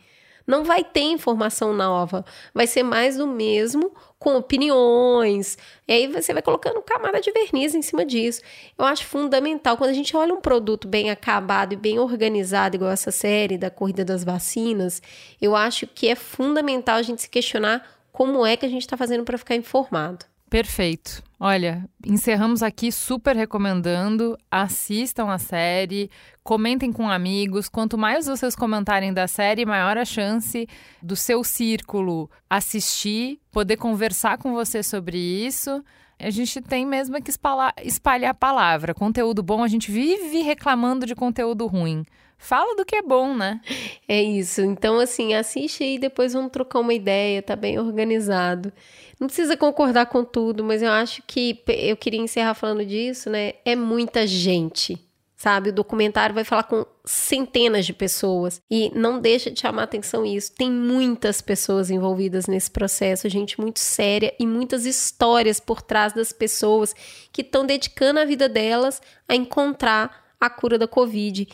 Não 0.48 0.64
vai 0.64 0.84
ter 0.84 1.02
informação 1.02 1.74
nova. 1.74 2.26
Vai 2.54 2.66
ser 2.66 2.82
mais 2.82 3.18
do 3.18 3.28
mesmo, 3.28 3.92
com 4.20 4.36
opiniões. 4.36 5.58
E 5.88 5.94
aí 5.94 6.08
você 6.08 6.34
vai 6.34 6.42
colocando 6.42 6.82
camada 6.82 7.22
de 7.22 7.32
verniz 7.32 7.74
em 7.74 7.82
cima 7.82 8.06
disso. 8.06 8.42
Eu 8.78 8.86
acho 8.86 9.06
fundamental. 9.06 9.78
Quando 9.78 9.92
a 9.92 9.94
gente 9.94 10.16
olha 10.16 10.34
um 10.34 10.42
produto 10.42 10.88
bem 10.88 11.10
acabado 11.10 11.74
e 11.74 11.78
bem 11.78 11.98
organizado, 11.98 12.76
igual 12.76 12.92
essa 12.92 13.12
série 13.12 13.58
da 13.58 13.72
Corrida 13.72 14.04
das 14.04 14.26
Vacinas, 14.26 15.02
eu 15.42 15.56
acho 15.56 15.88
que 15.88 16.10
é 16.10 16.16
fundamental 16.16 16.98
a 16.98 17.02
gente 17.02 17.22
se 17.22 17.30
questionar 17.30 17.90
como 18.12 18.46
é 18.46 18.58
que 18.58 18.66
a 18.66 18.70
gente 18.70 18.82
está 18.82 18.98
fazendo 18.98 19.24
para 19.24 19.38
ficar 19.38 19.56
informado. 19.56 20.26
Perfeito. 20.50 21.22
Olha, 21.40 21.88
encerramos 22.06 22.64
aqui 22.64 22.92
super 22.92 23.36
recomendando. 23.36 24.38
Assistam 24.50 25.30
a 25.30 25.38
série, 25.38 26.10
comentem 26.44 26.92
com 26.92 27.08
amigos. 27.10 27.70
Quanto 27.70 27.98
mais 27.98 28.26
vocês 28.26 28.56
comentarem 28.56 29.14
da 29.14 29.28
série, 29.28 29.66
maior 29.66 29.98
a 29.98 30.04
chance 30.04 30.68
do 31.02 31.16
seu 31.16 31.44
círculo 31.44 32.30
assistir, 32.50 33.40
poder 33.52 33.78
conversar 33.78 34.38
com 34.38 34.54
você 34.54 34.82
sobre 34.82 35.18
isso. 35.18 35.84
A 36.18 36.30
gente 36.30 36.60
tem 36.60 36.86
mesmo 36.86 37.22
que 37.22 37.30
espalhar, 37.30 37.74
espalhar 37.84 38.32
a 38.32 38.34
palavra. 38.34 38.94
Conteúdo 38.94 39.42
bom, 39.42 39.64
a 39.64 39.68
gente 39.68 39.90
vive 39.92 40.42
reclamando 40.42 41.06
de 41.06 41.16
conteúdo 41.16 41.68
ruim. 41.68 42.04
Fala 42.42 42.74
do 42.74 42.86
que 42.86 42.96
é 42.96 43.02
bom, 43.02 43.36
né? 43.36 43.60
É 44.08 44.24
isso. 44.24 44.62
Então, 44.62 44.98
assim, 44.98 45.34
assiste 45.34 45.84
aí, 45.84 46.00
depois 46.00 46.32
vamos 46.32 46.52
trocar 46.52 46.80
uma 46.80 46.94
ideia, 46.94 47.44
tá 47.44 47.54
bem 47.54 47.78
organizado. 47.78 48.72
Não 49.20 49.28
precisa 49.28 49.58
concordar 49.58 50.06
com 50.06 50.24
tudo, 50.24 50.64
mas 50.64 50.82
eu 50.82 50.90
acho 50.90 51.22
que 51.28 51.62
eu 51.68 51.98
queria 51.98 52.22
encerrar 52.22 52.54
falando 52.54 52.86
disso, 52.86 53.30
né? 53.30 53.56
É 53.66 53.76
muita 53.76 54.26
gente, 54.26 54.98
sabe? 55.36 55.70
O 55.70 55.74
documentário 55.74 56.34
vai 56.34 56.46
falar 56.46 56.64
com 56.64 56.86
centenas 57.04 57.86
de 57.86 57.92
pessoas 57.92 58.62
e 58.72 58.90
não 58.96 59.20
deixa 59.20 59.52
de 59.52 59.60
chamar 59.60 59.84
atenção 59.84 60.26
isso. 60.26 60.54
Tem 60.56 60.72
muitas 60.72 61.42
pessoas 61.42 61.92
envolvidas 61.92 62.48
nesse 62.48 62.72
processo, 62.72 63.28
gente 63.28 63.60
muito 63.60 63.80
séria 63.80 64.34
e 64.40 64.48
muitas 64.48 64.86
histórias 64.86 65.60
por 65.60 65.82
trás 65.82 66.14
das 66.14 66.32
pessoas 66.32 66.96
que 67.34 67.42
estão 67.42 67.66
dedicando 67.66 68.22
a 68.22 68.26
vida 68.26 68.48
delas 68.48 69.02
a 69.28 69.36
encontrar 69.36 70.30
a 70.40 70.50
cura 70.50 70.78
da 70.78 70.88
Covid 70.88 71.46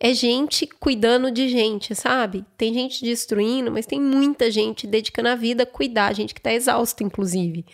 é 0.00 0.14
gente 0.14 0.66
cuidando 0.66 1.30
de 1.30 1.48
gente, 1.48 1.94
sabe? 1.94 2.44
Tem 2.56 2.72
gente 2.72 3.04
destruindo, 3.04 3.70
mas 3.70 3.86
tem 3.86 4.00
muita 4.00 4.50
gente 4.50 4.86
dedicando 4.86 5.28
a 5.28 5.34
vida 5.34 5.64
a 5.64 5.66
cuidar, 5.66 6.14
gente 6.14 6.34
que 6.34 6.40
tá 6.40 6.52
exausta, 6.52 7.02
inclusive. 7.02 7.64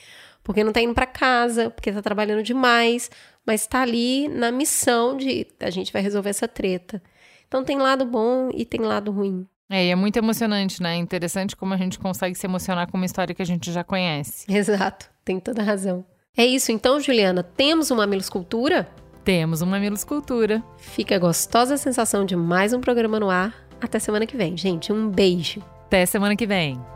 Porque 0.43 0.65
não 0.65 0.73
tá 0.73 0.81
indo 0.81 0.95
para 0.95 1.07
casa, 1.07 1.71
porque 1.71 1.93
tá 1.93 2.03
trabalhando 2.03 2.43
demais, 2.43 3.11
mas 3.47 3.67
tá 3.67 3.83
ali 3.83 4.29
na 4.29 4.51
missão 4.51 5.17
de 5.17 5.47
a 5.61 5.71
gente 5.71 5.93
vai 5.93 6.03
resolver 6.03 6.31
essa 6.31 6.49
treta. 6.49 7.03
Então 7.47 7.63
tem 7.63 7.79
lado 7.79 8.05
bom 8.05 8.51
e 8.55 8.65
tem 8.65 8.81
lado 8.81 9.11
ruim. 9.11 9.47
É, 9.69 9.87
e 9.87 9.91
é 9.91 9.95
muito 9.95 10.17
emocionante, 10.17 10.83
né? 10.83 10.95
É 10.95 10.99
interessante 10.99 11.57
como 11.57 11.73
a 11.75 11.77
gente 11.77 11.99
consegue 11.99 12.35
se 12.35 12.47
emocionar 12.47 12.91
com 12.91 12.97
uma 12.97 13.07
história 13.07 13.35
que 13.35 13.43
a 13.43 13.47
gente 13.47 13.73
já 13.73 13.83
conhece. 13.83 14.51
Exato, 14.53 15.11
tem 15.25 15.41
toda 15.41 15.63
razão. 15.63 16.05
É 16.37 16.45
isso 16.45 16.73
então, 16.73 17.01
Juliana. 17.01 17.43
Temos 17.43 17.91
uma 17.91 18.05
Escultura? 18.17 18.89
Temos 19.25 19.63
uma 19.63 19.79
Escultura. 19.79 20.63
Fica 20.77 21.17
a 21.17 21.19
gostosa 21.19 21.77
sensação 21.77 22.25
de 22.25 22.37
mais 22.37 22.73
um 22.73 22.81
programa 22.81 23.19
no 23.19 23.31
ar. 23.31 23.55
Até 23.81 23.99
semana 23.99 24.27
que 24.27 24.37
vem, 24.37 24.57
gente. 24.57 24.93
Um 24.93 25.09
beijo. 25.09 25.61
Até 25.87 26.05
semana 26.05 26.37
que 26.37 26.47
vem. 26.47 26.94